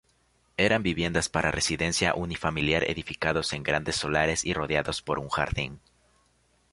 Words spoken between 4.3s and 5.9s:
y rodeados por un jardín.